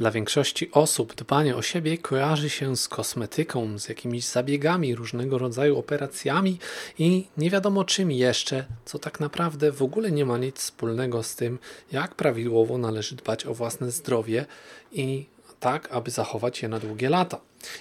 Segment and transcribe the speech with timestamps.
[0.00, 5.78] Dla większości osób dbanie o siebie kojarzy się z kosmetyką, z jakimiś zabiegami, różnego rodzaju
[5.78, 6.58] operacjami
[6.98, 11.36] i nie wiadomo czym jeszcze, co tak naprawdę w ogóle nie ma nic wspólnego z
[11.36, 11.58] tym,
[11.92, 14.46] jak prawidłowo należy dbać o własne zdrowie
[14.92, 15.26] i
[15.60, 17.40] tak, aby zachować je na długie lata.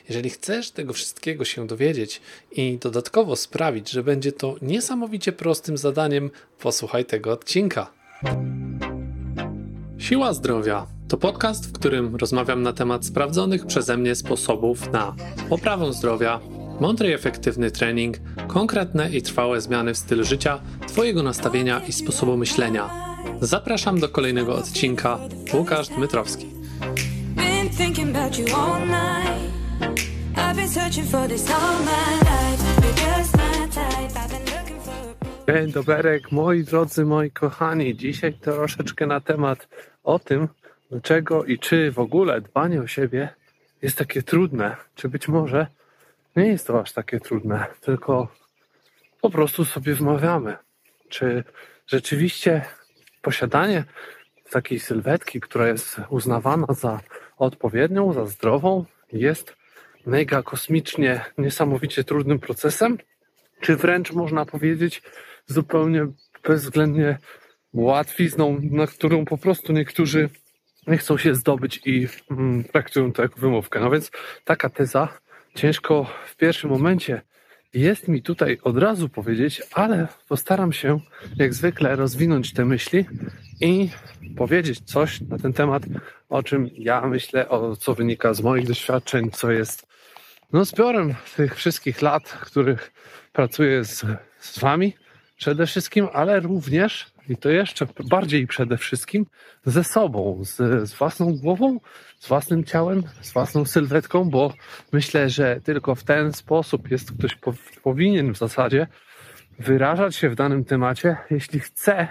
[0.09, 6.31] Jeżeli chcesz tego wszystkiego się dowiedzieć i dodatkowo sprawić, że będzie to niesamowicie prostym zadaniem,
[6.59, 7.91] posłuchaj tego odcinka.
[9.97, 15.15] Siła Zdrowia to podcast, w którym rozmawiam na temat sprawdzonych przeze mnie sposobów na
[15.49, 16.39] poprawę zdrowia,
[16.79, 22.37] mądry i efektywny trening, konkretne i trwałe zmiany w stylu życia, Twojego nastawienia i sposobu
[22.37, 22.89] myślenia.
[23.41, 25.19] Zapraszam do kolejnego odcinka.
[25.53, 26.45] Łukasz Dmytrowski.
[35.47, 37.97] Dzień dobry, moi drodzy, moi kochani.
[37.97, 39.67] Dzisiaj troszeczkę na temat
[40.03, 40.47] o tym,
[40.89, 43.29] dlaczego i czy w ogóle dbanie o siebie
[43.81, 44.75] jest takie trudne.
[44.95, 45.67] Czy być może
[46.35, 48.27] nie jest to aż takie trudne, tylko
[49.21, 50.57] po prostu sobie wmawiamy.
[51.09, 51.43] Czy
[51.87, 52.65] rzeczywiście
[53.21, 53.83] posiadanie
[54.49, 56.99] takiej sylwetki, która jest uznawana za
[57.37, 59.55] odpowiednią, za zdrową, jest
[60.05, 62.97] mega kosmicznie, niesamowicie trudnym procesem?
[63.61, 65.01] Czy wręcz można powiedzieć
[65.45, 66.07] zupełnie
[66.43, 67.17] bezwzględnie
[67.73, 70.29] łatwizną, na którą po prostu niektórzy
[70.89, 73.79] nie chcą się zdobyć i mm, traktują to jako wymówkę.
[73.79, 74.11] No więc
[74.43, 75.07] taka teza
[75.55, 77.21] ciężko w pierwszym momencie
[77.73, 80.99] jest mi tutaj od razu powiedzieć, ale postaram się
[81.35, 83.05] jak zwykle rozwinąć te myśli
[83.61, 83.89] i
[84.37, 85.83] powiedzieć coś na ten temat,
[86.29, 89.87] o czym ja myślę, o co wynika z moich doświadczeń, co jest
[90.53, 92.91] no, zbiorem tych wszystkich lat, których
[93.33, 94.05] pracuję z,
[94.39, 94.93] z Wami
[95.37, 99.25] przede wszystkim, ale również i to jeszcze bardziej przede wszystkim
[99.65, 100.55] ze sobą, z,
[100.89, 101.79] z własną głową,
[102.19, 104.53] z własnym ciałem, z własną sylwetką, bo
[104.91, 108.87] myślę, że tylko w ten sposób jest ktoś po, powinien w zasadzie
[109.59, 112.07] wyrażać się w danym temacie, jeśli chce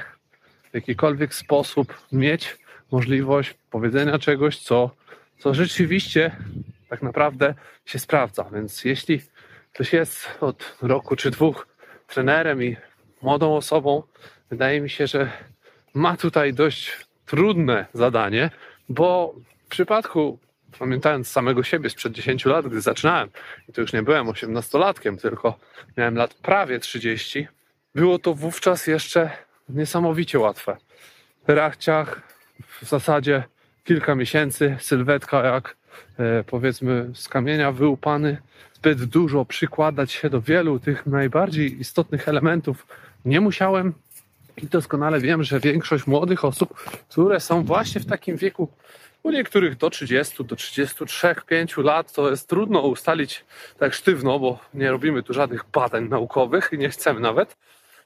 [0.70, 2.56] w jakikolwiek sposób mieć
[2.90, 4.90] możliwość powiedzenia czegoś, co,
[5.38, 6.36] co rzeczywiście
[6.88, 7.54] tak naprawdę
[7.86, 8.44] się sprawdza.
[8.52, 9.20] Więc jeśli
[9.72, 11.68] ktoś jest od roku czy dwóch
[12.06, 12.76] trenerem i
[13.22, 14.02] młodą osobą,
[14.50, 15.30] wydaje mi się, że
[15.94, 16.92] ma tutaj dość
[17.26, 18.50] trudne zadanie,
[18.88, 20.38] bo w przypadku,
[20.78, 23.28] pamiętając samego siebie sprzed 10 lat, gdy zaczynałem,
[23.68, 25.58] i to już nie byłem 18-latkiem, tylko
[25.96, 27.48] miałem lat prawie 30,
[27.94, 29.30] było to wówczas jeszcze
[29.68, 30.76] niesamowicie łatwe.
[31.46, 32.22] Rachciach
[32.80, 33.42] w zasadzie
[33.84, 35.76] kilka miesięcy, sylwetka jak
[36.18, 38.36] e, powiedzmy z kamienia wyłupany,
[38.74, 42.86] zbyt dużo przykładać się do wielu tych najbardziej istotnych elementów
[43.24, 43.94] nie musiałem
[44.62, 46.74] i doskonale wiem, że większość młodych osób,
[47.08, 48.68] które są właśnie w takim wieku,
[49.22, 53.44] u niektórych do 30, do 33, 5 lat, to jest trudno ustalić
[53.78, 57.56] tak sztywno, bo nie robimy tu żadnych badań naukowych i nie chcemy nawet,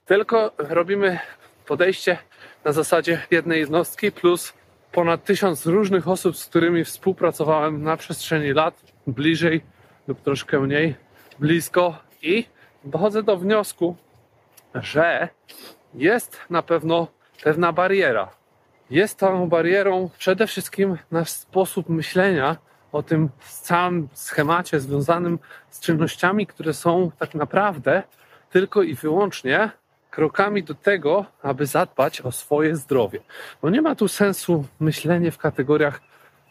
[0.05, 1.19] tylko robimy
[1.67, 2.19] podejście
[2.65, 4.53] na zasadzie jednej jednostki plus
[4.93, 8.75] ponad tysiąc różnych osób, z którymi współpracowałem na przestrzeni lat,
[9.07, 9.61] bliżej
[10.09, 10.95] lub troszkę mniej
[11.39, 12.45] blisko i
[12.85, 13.97] dochodzę do wniosku,
[14.75, 15.29] że
[15.95, 17.09] jest na pewno
[17.43, 18.31] pewna bariera.
[18.91, 22.57] Jest tą barierą przede wszystkim nasz sposób myślenia
[22.93, 25.39] o tym całym schemacie związanym
[25.71, 28.03] z czynnościami, które są tak naprawdę
[28.51, 29.71] tylko i wyłącznie
[30.11, 33.21] krokami do tego, aby zadbać o swoje zdrowie.
[33.63, 36.01] Bo nie ma tu sensu myślenie w kategoriach,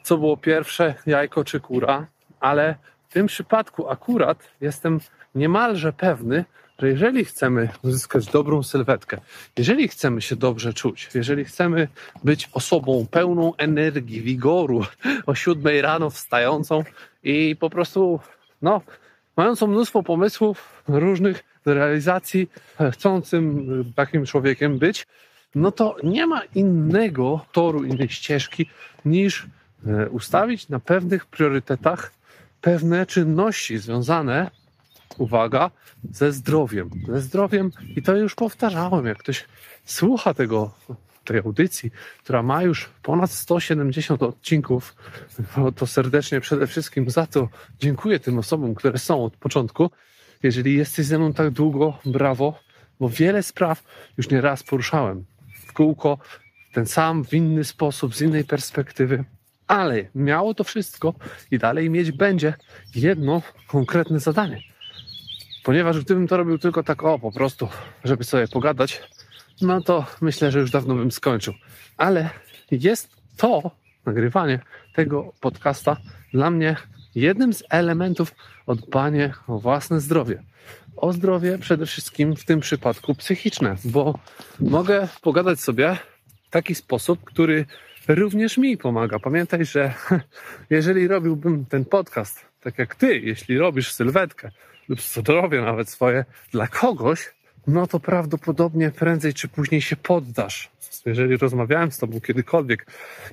[0.03, 2.07] co było pierwsze, jajko czy kura,
[2.39, 2.75] ale
[3.09, 4.99] w tym przypadku akurat jestem
[5.35, 6.45] niemalże pewny,
[6.81, 9.17] że jeżeli chcemy uzyskać dobrą sylwetkę,
[9.57, 11.87] jeżeli chcemy się dobrze czuć, jeżeli chcemy
[12.23, 14.85] być osobą pełną energii, wigoru,
[15.25, 16.83] o siódmej rano wstającą
[17.23, 18.19] i po prostu,
[18.61, 18.81] no,
[19.37, 22.49] mającą mnóstwo pomysłów różnych do realizacji,
[22.91, 25.07] chcącym takim człowiekiem być,
[25.55, 28.69] no to nie ma innego toru, innej ścieżki
[29.05, 29.47] niż
[29.87, 32.11] e, ustawić na pewnych priorytetach
[32.61, 34.51] pewne czynności związane
[35.17, 35.71] uwaga,
[36.11, 36.89] ze zdrowiem.
[37.07, 39.45] Ze zdrowiem i to już powtarzałem, jak ktoś
[39.85, 40.71] słucha tego,
[41.25, 41.91] tej audycji,
[42.23, 44.95] która ma już ponad 170 odcinków,
[45.75, 47.49] to serdecznie przede wszystkim za to
[47.79, 49.91] dziękuję tym osobom, które są od początku.
[50.43, 52.59] Jeżeli jesteś ze mną tak długo, brawo,
[52.99, 53.83] bo wiele spraw
[54.17, 55.25] już nie raz poruszałem
[55.65, 56.17] w kółko,
[56.73, 59.23] ten sam, w inny sposób, z innej perspektywy,
[59.67, 61.13] ale miało to wszystko
[61.51, 62.53] i dalej mieć będzie
[62.95, 64.70] jedno konkretne zadanie
[65.63, 67.67] Ponieważ gdybym to robił tylko tak, o, po prostu,
[68.03, 69.01] żeby sobie pogadać,
[69.61, 71.53] no to myślę, że już dawno bym skończył.
[71.97, 72.29] Ale
[72.71, 73.71] jest to,
[74.05, 74.59] nagrywanie
[74.95, 75.97] tego podcasta
[76.33, 76.75] dla mnie
[77.15, 78.35] jednym z elementów
[78.65, 80.43] o dbanie o własne zdrowie.
[80.95, 84.19] O zdrowie przede wszystkim w tym przypadku psychiczne, bo
[84.59, 85.97] mogę pogadać sobie
[86.47, 87.65] w taki sposób, który
[88.07, 89.19] również mi pomaga.
[89.19, 89.93] Pamiętaj, że
[90.69, 94.51] jeżeli robiłbym ten podcast tak jak ty, jeśli robisz sylwetkę
[94.89, 97.33] lub zdrowie nawet swoje dla kogoś,
[97.67, 100.69] no to prawdopodobnie prędzej czy później się poddasz.
[101.05, 102.85] Jeżeli rozmawiałem z tobą kiedykolwiek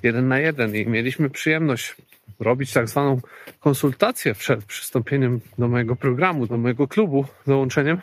[0.03, 1.97] jeden na jeden i mieliśmy przyjemność
[2.41, 3.21] robić tak zwaną
[3.61, 8.01] konsultację przed przystąpieniem do mojego programu, do mojego klubu, dołączeniem,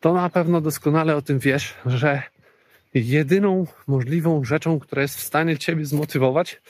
[0.00, 2.22] to na pewno doskonale o tym wiesz, że
[2.94, 6.60] jedyną możliwą rzeczą, która jest w stanie ciebie zmotywować,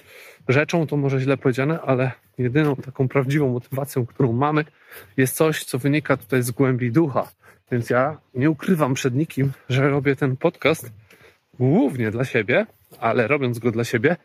[0.48, 4.64] rzeczą to może źle powiedziane, ale jedyną taką prawdziwą motywacją, którą mamy,
[5.16, 7.28] jest coś, co wynika tutaj z głębi ducha.
[7.72, 10.92] Więc ja nie ukrywam przed nikim, że robię ten podcast
[11.58, 12.66] głównie dla siebie,
[13.00, 14.16] ale robiąc go dla siebie,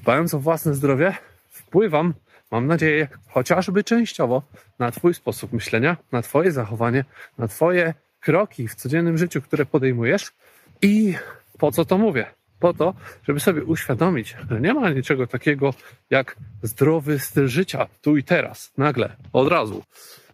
[0.00, 1.14] dbając o własne zdrowie,
[1.50, 2.14] wpływam,
[2.50, 4.42] mam nadzieję, chociażby częściowo
[4.78, 7.04] na Twój sposób myślenia, na Twoje zachowanie,
[7.38, 10.32] na Twoje kroki w codziennym życiu, które podejmujesz.
[10.82, 11.14] I
[11.58, 12.26] po co to mówię?
[12.62, 12.94] Po to,
[13.28, 15.74] żeby sobie uświadomić, że nie ma niczego takiego
[16.10, 19.82] jak zdrowy styl życia tu i teraz, nagle, od razu.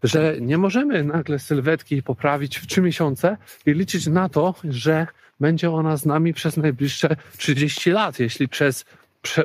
[0.03, 3.37] Że nie możemy nagle sylwetki poprawić w trzy miesiące
[3.67, 5.07] i liczyć na to, że
[5.41, 8.85] będzie ona z nami przez najbliższe 30 lat, jeśli przez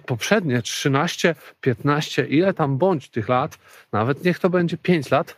[0.06, 3.57] poprzednie 13, 15, ile tam bądź tych lat,
[3.91, 5.36] nawet niech to będzie 5 lat,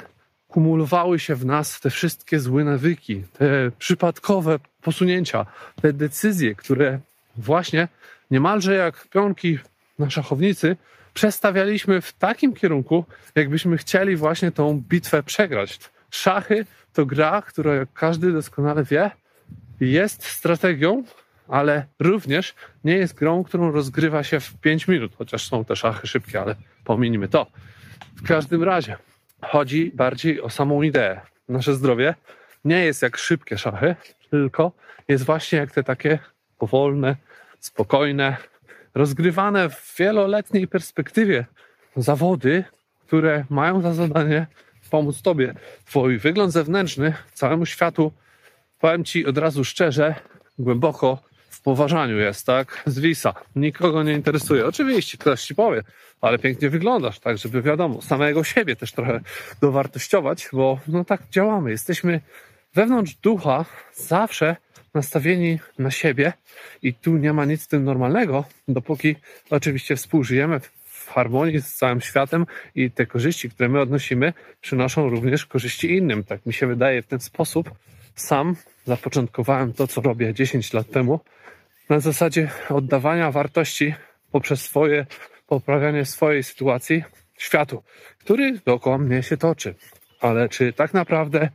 [0.47, 5.45] kumulowały się w nas te wszystkie złe nawyki, te przypadkowe posunięcia,
[5.81, 6.99] te decyzje, które
[7.37, 7.87] właśnie
[8.31, 9.59] niemalże jak pionki
[9.99, 10.77] na szachownicy
[11.13, 13.05] przestawialiśmy w takim kierunku,
[13.35, 15.79] jakbyśmy chcieli właśnie tą bitwę przegrać.
[16.11, 19.11] Szachy to gra, która, jak każdy doskonale wie,
[19.79, 21.03] jest strategią,
[21.47, 26.07] ale również nie jest grą, którą rozgrywa się w 5 minut, chociaż są te szachy
[26.07, 27.47] szybkie, ale pominijmy to.
[28.15, 28.97] W każdym razie
[29.41, 31.21] chodzi bardziej o samą ideę.
[31.49, 32.15] Nasze zdrowie
[32.65, 33.95] nie jest jak szybkie szachy,
[34.29, 34.71] tylko
[35.07, 36.19] jest właśnie jak te takie
[36.57, 37.15] powolne,
[37.59, 38.37] spokojne,
[38.95, 41.45] rozgrywane w wieloletniej perspektywie
[41.95, 42.63] zawody,
[43.07, 44.47] które mają za zadanie
[44.89, 45.53] pomóc Tobie.
[45.85, 48.11] Twój wygląd zewnętrzny całemu światu,
[48.79, 50.15] powiem Ci od razu szczerze,
[50.59, 51.19] głęboko
[51.49, 52.83] w poważaniu jest, tak?
[52.85, 53.33] Z Wisa.
[53.55, 54.65] Nikogo nie interesuje.
[54.65, 55.83] Oczywiście ktoś Ci powie,
[56.21, 59.19] ale pięknie wyglądasz, tak, żeby wiadomo, samego siebie też trochę
[59.61, 61.71] dowartościować, bo no tak działamy.
[61.71, 62.21] Jesteśmy
[62.75, 64.55] wewnątrz ducha zawsze
[64.93, 66.33] nastawieni na siebie
[66.81, 69.15] i tu nie ma nic z tym normalnego, dopóki
[69.49, 72.45] oczywiście współżyjemy w harmonii z całym światem
[72.75, 76.23] i te korzyści, które my odnosimy, przynoszą również korzyści innym.
[76.23, 77.71] Tak mi się wydaje w ten sposób.
[78.15, 78.55] Sam
[78.85, 81.19] zapoczątkowałem to, co robię 10 lat temu,
[81.89, 83.93] na zasadzie oddawania wartości
[84.31, 85.05] poprzez swoje
[85.47, 87.03] poprawianie swojej sytuacji
[87.37, 87.83] światu,
[88.19, 89.75] który dookoła mnie się toczy.
[90.21, 91.49] Ale czy tak naprawdę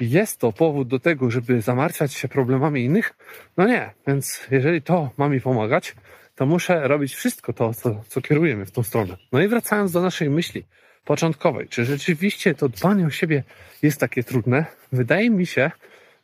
[0.00, 3.14] jest to powód do tego, żeby zamartwiać się problemami innych?
[3.56, 5.94] No nie, więc jeżeli to ma mi pomagać,
[6.34, 9.16] to muszę robić wszystko to, co, co kieruje mnie w tą stronę.
[9.32, 10.64] No i wracając do naszej myśli
[11.04, 13.42] początkowej, czy rzeczywiście to dbanie o siebie
[13.82, 14.66] jest takie trudne?
[14.92, 15.70] Wydaje mi się,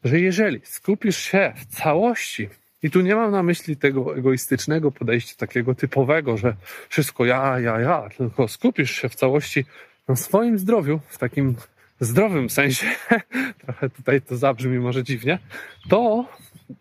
[0.04, 2.48] że jeżeli skupisz się w całości,
[2.82, 6.56] i tu nie mam na myśli tego egoistycznego podejścia, takiego typowego, że
[6.88, 9.64] wszystko ja, ja, ja, tylko skupisz się w całości
[10.08, 11.56] na swoim zdrowiu, w takim
[12.00, 12.86] zdrowym sensie,
[13.64, 15.38] trochę tutaj to zabrzmi może dziwnie,
[15.88, 16.24] to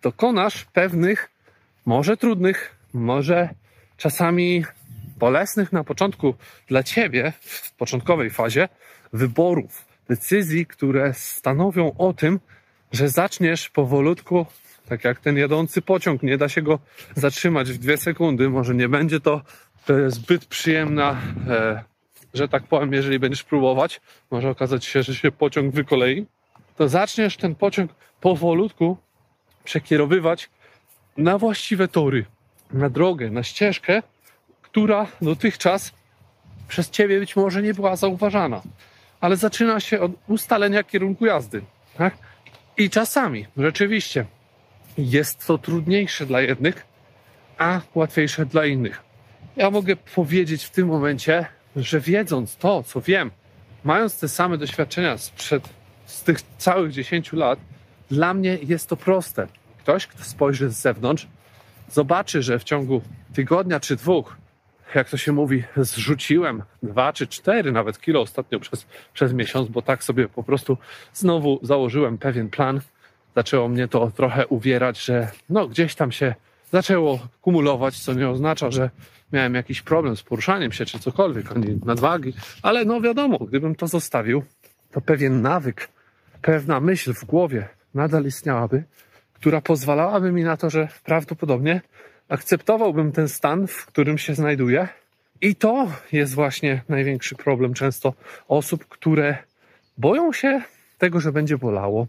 [0.02, 1.30] dokonasz pewnych,
[1.86, 3.50] może trudnych, może
[3.98, 4.66] czasami
[5.18, 6.36] bolesnych na początku
[6.68, 8.70] dla ciebie, w początkowej fazie,
[9.14, 12.40] wyborów, decyzji, które stanowią o tym,
[12.92, 14.46] że zaczniesz powolutku,
[14.90, 16.80] tak jak ten jadący pociąg, nie da się go
[17.16, 19.42] zatrzymać w dwie sekundy, może nie będzie to
[19.90, 21.84] e, zbyt przyjemna e,
[22.33, 26.25] że tak powiem, jeżeli będziesz próbować, może okazać się, że się pociąg wykolei,
[26.75, 28.98] to zaczniesz ten pociąg powolutku
[29.63, 30.50] przekierowywać
[31.17, 32.25] na właściwe tory,
[32.71, 34.03] na drogę, na ścieżkę,
[34.62, 35.93] która dotychczas
[36.67, 38.62] przez ciebie być może nie była zauważana,
[39.21, 41.62] ale zaczyna się od ustalenia kierunku jazdy.
[41.98, 42.17] Tak?
[42.77, 44.25] I czasami rzeczywiście
[44.98, 46.86] jest to trudniejsze dla jednych,
[47.57, 49.03] a łatwiejsze dla innych.
[49.55, 51.45] Ja mogę powiedzieć w tym momencie,
[51.76, 53.32] że wiedząc to, co wiem,
[53.84, 55.70] mając te same doświadczenia sprzed
[56.06, 57.60] z tych całych 10 lat,
[58.12, 59.48] dla mnie jest to proste.
[59.78, 61.28] Ktoś, kto spojrzy z zewnątrz,
[61.92, 63.02] zobaczy, że w ciągu
[63.34, 64.38] tygodnia czy dwóch,
[64.96, 69.82] jak to się mówi, zrzuciłem dwa czy cztery nawet kilo ostatnio przez, przez miesiąc, bo
[69.82, 70.78] tak sobie po prostu
[71.14, 72.82] znowu założyłem pewien plan.
[73.36, 76.36] Zaczęło mnie to trochę uwierać, że no gdzieś tam się
[76.72, 78.90] zaczęło kumulować, co nie oznacza, że
[79.34, 82.34] miałem jakiś problem z poruszaniem się czy cokolwiek, ani nadwagi,
[82.64, 84.44] ale no wiadomo, gdybym to zostawił,
[84.92, 85.90] to pewien nawyk,
[86.42, 88.84] pewna myśl w głowie nadal istniałaby,
[89.34, 91.82] która pozwalałaby mi na to, że prawdopodobnie
[92.30, 94.88] akceptowałbym ten stan, w którym się znajduję.
[95.42, 98.14] I to jest właśnie największy problem często
[98.48, 99.38] osób, które
[99.98, 100.62] boją się
[100.98, 102.08] tego, że będzie bolało.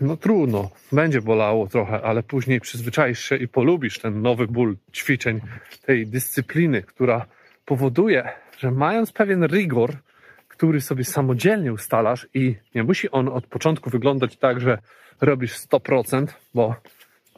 [0.00, 5.40] No trudno, będzie bolało trochę, ale później przyzwyczaisz się i polubisz ten nowy ból ćwiczeń,
[5.86, 7.26] tej dyscypliny, która
[7.64, 9.92] powoduje, że mając pewien rygor,
[10.48, 14.78] który sobie samodzielnie ustalasz i nie musi on od początku wyglądać tak, że
[15.20, 16.74] robisz 100%, bo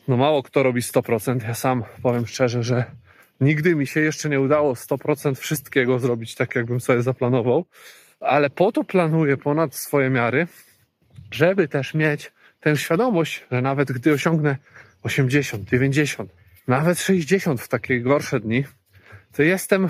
[0.09, 1.43] no mało kto robi 100%.
[1.43, 2.85] Ja sam powiem szczerze, że
[3.41, 7.65] nigdy mi się jeszcze nie udało 100% wszystkiego zrobić tak, jakbym sobie zaplanował,
[8.21, 10.47] ale po to planuję ponad swoje miary,
[11.31, 14.57] żeby też mieć tę świadomość, że nawet gdy osiągnę
[15.03, 16.33] 80, 90,
[16.69, 18.65] nawet 60 w takie gorsze dni,
[19.33, 19.89] to jestem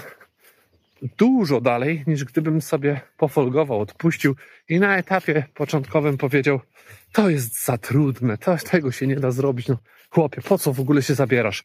[1.02, 4.36] dużo dalej niż gdybym sobie pofolgował, odpuścił
[4.68, 6.60] i na etapie początkowym powiedział,
[7.12, 9.68] to jest za trudne, to, tego się nie da zrobić.
[9.68, 9.78] No,
[10.10, 11.64] chłopie, po co w ogóle się zabierasz?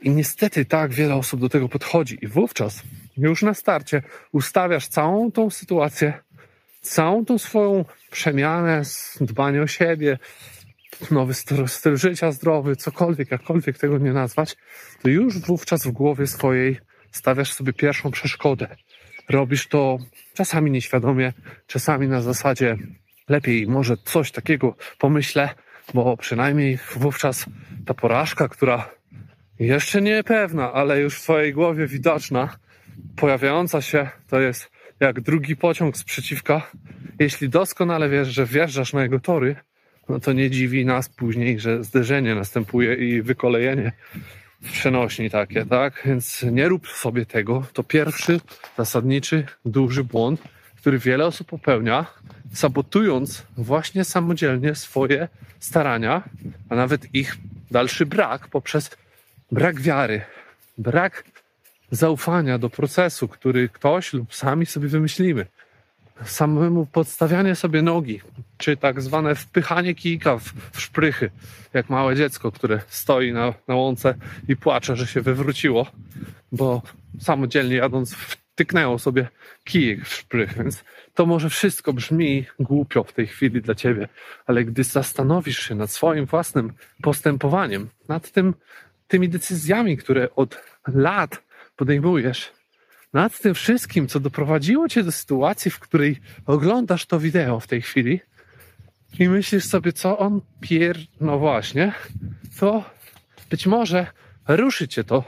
[0.00, 2.82] I niestety tak wiele osób do tego podchodzi, i wówczas
[3.16, 4.02] już na starcie
[4.32, 6.12] ustawiasz całą tą sytuację,
[6.80, 8.82] całą tą swoją przemianę,
[9.20, 10.18] dbanie o siebie,
[11.10, 14.56] nowy styl, styl życia zdrowy, cokolwiek, jakkolwiek tego nie nazwać,
[15.02, 16.78] to już wówczas w głowie swojej
[17.12, 18.76] stawiasz sobie pierwszą przeszkodę.
[19.28, 19.98] Robisz to
[20.34, 21.32] czasami nieświadomie,
[21.66, 22.76] czasami na zasadzie
[23.28, 25.48] lepiej może coś takiego pomyślę,
[25.94, 27.46] bo przynajmniej wówczas
[27.86, 28.90] ta porażka, która
[29.58, 32.58] jeszcze nie pewna, ale już w twojej głowie widoczna,
[33.16, 34.70] pojawiająca się, to jest
[35.00, 36.70] jak drugi pociąg z przeciwka.
[37.18, 39.56] Jeśli doskonale wiesz, że wjeżdżasz na jego tory,
[40.08, 43.92] no to nie dziwi nas później, że zderzenie następuje i wykolejenie
[44.62, 46.02] w przenośni takie, tak?
[46.06, 47.66] Więc nie rób sobie tego.
[47.72, 48.40] To pierwszy,
[48.76, 50.42] zasadniczy, duży błąd,
[50.76, 52.06] który wiele osób popełnia,
[52.52, 55.28] sabotując właśnie samodzielnie swoje
[55.58, 56.22] starania,
[56.68, 57.36] a nawet ich
[57.70, 58.90] dalszy brak poprzez
[59.52, 60.22] brak wiary,
[60.78, 61.24] brak
[61.90, 65.46] zaufania do procesu, który ktoś lub sami sobie wymyślimy.
[66.24, 68.20] Samemu podstawianie sobie nogi,
[68.56, 71.30] czy tak zwane wpychanie kijka w, w szprychy,
[71.74, 74.14] jak małe dziecko, które stoi na, na łące
[74.48, 75.86] i płacze, że się wywróciło,
[76.52, 76.82] bo
[77.20, 78.14] samodzielnie jadąc
[78.58, 79.28] wtyknęło sobie
[79.64, 84.08] kijek w szprych, więc to może wszystko brzmi głupio w tej chwili dla ciebie,
[84.46, 88.54] ale gdy zastanowisz się nad swoim własnym postępowaniem, nad tym,
[89.08, 91.47] tymi decyzjami, które od lat
[91.78, 92.52] podejmujesz,
[93.12, 97.82] nad tym wszystkim, co doprowadziło cię do sytuacji, w której oglądasz to wideo w tej
[97.82, 98.20] chwili
[99.18, 100.96] i myślisz sobie, co on pier...
[101.20, 101.92] No właśnie,
[102.60, 102.84] to
[103.50, 104.06] być może
[104.48, 105.24] ruszy cię to,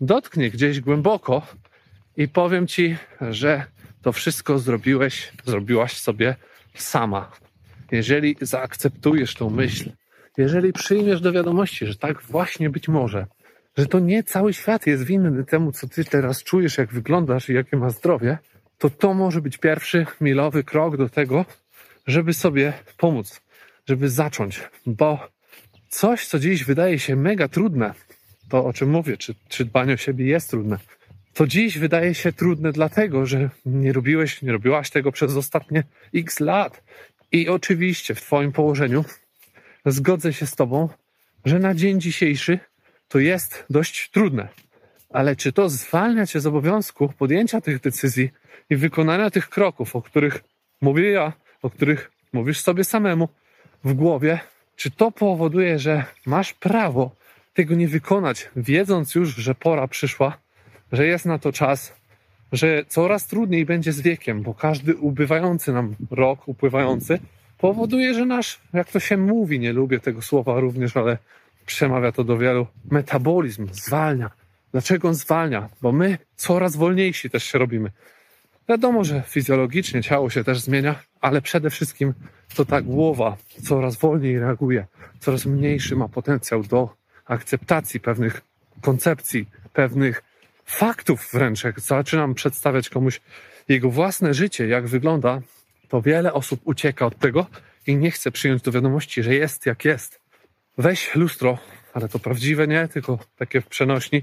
[0.00, 1.42] dotknie gdzieś głęboko
[2.16, 3.64] i powiem ci, że
[4.02, 6.36] to wszystko zrobiłeś, zrobiłaś sobie
[6.74, 7.32] sama.
[7.92, 9.90] Jeżeli zaakceptujesz tą myśl,
[10.36, 13.26] jeżeli przyjmiesz do wiadomości, że tak właśnie być może,
[13.76, 17.54] że to nie cały świat jest winny temu, co ty teraz czujesz, jak wyglądasz i
[17.54, 18.38] jakie masz zdrowie,
[18.78, 21.44] to to może być pierwszy milowy krok do tego,
[22.06, 23.40] żeby sobie pomóc,
[23.88, 25.28] żeby zacząć, bo
[25.88, 27.94] coś, co dziś wydaje się mega trudne,
[28.48, 30.78] to o czym mówię, czy, czy dbanie o siebie jest trudne,
[31.36, 36.40] to dziś wydaje się trudne dlatego, że nie robiłeś, nie robiłaś tego przez ostatnie x
[36.40, 36.82] lat.
[37.32, 39.04] I oczywiście w Twoim położeniu
[39.86, 40.88] zgodzę się z Tobą,
[41.44, 42.58] że na dzień dzisiejszy
[43.08, 44.48] to jest dość trudne.
[45.10, 48.30] Ale czy to zwalnia Cię z obowiązku podjęcia tych decyzji
[48.70, 50.44] i wykonania tych kroków, o których
[50.80, 51.32] mówię ja,
[51.62, 53.28] o których mówisz sobie samemu
[53.84, 54.40] w głowie,
[54.76, 57.10] czy to powoduje, że masz prawo
[57.54, 60.38] tego nie wykonać, wiedząc już, że pora przyszła,
[60.92, 61.96] że jest na to czas,
[62.52, 67.18] że coraz trudniej będzie z wiekiem, bo każdy ubywający nam rok, upływający,
[67.58, 71.18] powoduje, że nasz, jak to się mówi, nie lubię tego słowa również, ale
[71.66, 74.30] przemawia to do wielu, metabolizm zwalnia.
[74.72, 75.68] Dlaczego on zwalnia?
[75.82, 77.90] Bo my coraz wolniejsi też się robimy.
[78.68, 82.14] Wiadomo, że fizjologicznie ciało się też zmienia, ale przede wszystkim
[82.54, 84.86] to ta głowa coraz wolniej reaguje,
[85.20, 86.94] coraz mniejszy ma potencjał do
[87.24, 88.40] akceptacji pewnych
[88.80, 90.22] koncepcji, pewnych
[90.64, 93.20] faktów wręcz, jak zaczynam przedstawiać komuś
[93.68, 95.40] jego własne życie, jak wygląda,
[95.88, 97.46] to wiele osób ucieka od tego
[97.86, 100.20] i nie chce przyjąć do wiadomości, że jest jak jest.
[100.78, 101.58] Weź lustro,
[101.94, 104.22] ale to prawdziwe nie, tylko takie w przenośni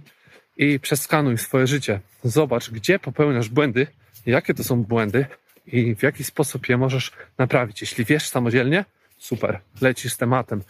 [0.57, 1.99] i przeskanuj swoje życie.
[2.23, 3.87] Zobacz, gdzie popełniasz błędy,
[4.25, 5.25] jakie to są błędy
[5.67, 7.81] i w jaki sposób je możesz naprawić.
[7.81, 8.85] Jeśli wiesz samodzielnie,
[9.17, 10.63] super, lecisz z tematem.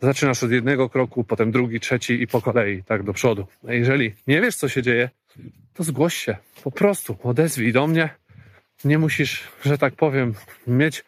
[0.00, 3.46] zaczynasz od jednego kroku, potem drugi, trzeci i po kolei, tak do przodu.
[3.68, 5.10] A jeżeli nie wiesz, co się dzieje,
[5.74, 6.36] to zgłoś się.
[6.64, 8.08] Po prostu odezwij do mnie.
[8.84, 10.34] Nie musisz, że tak powiem,
[10.66, 11.04] mieć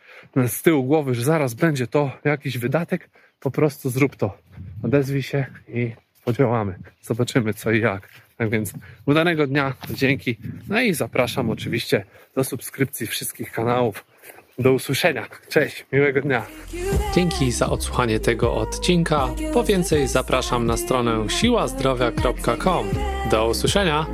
[0.49, 3.11] z tyłu głowy, że zaraz będzie to jakiś wydatek.
[3.41, 4.39] Po prostu zrób to.
[4.83, 5.93] Odezwij się i
[6.25, 6.79] podziałamy.
[7.03, 8.09] Zobaczymy co i jak.
[8.37, 8.73] Tak więc
[9.07, 10.37] udanego dnia, dzięki.
[10.69, 12.05] No i zapraszam oczywiście
[12.35, 14.05] do subskrypcji wszystkich kanałów.
[14.59, 15.27] Do usłyszenia.
[15.49, 16.47] Cześć, miłego dnia.
[17.15, 19.29] Dzięki za odsłuchanie tego odcinka.
[19.53, 22.87] Po więcej zapraszam na stronę siłazdrowia.com.
[23.31, 24.07] Do usłyszenia.